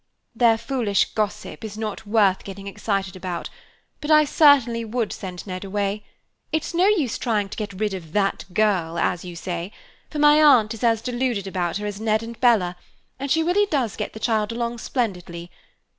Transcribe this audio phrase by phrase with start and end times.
[0.35, 3.51] "Their foolish gossip is not worth getting excited about,
[3.99, 6.03] but I certainly would send Ned away.
[6.51, 9.71] It's no use trying to get rid of 'that girl,' as you say,
[10.09, 12.77] for my aunt is as deluded about her as Ned and Bella,
[13.19, 15.51] and she really does get the child along splendidly.